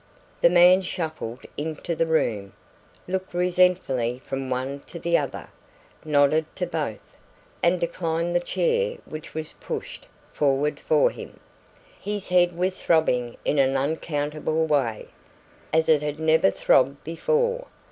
[0.41, 2.53] The man shuffled into the room,
[3.07, 5.49] looked resentfully from one to the other,
[6.03, 7.13] nodded to both,
[7.61, 11.39] and declined the chair which was pushed forward for him.
[12.01, 15.09] His head was throbbing in an unaccountable way,
[15.71, 17.67] as it had never throbbed before.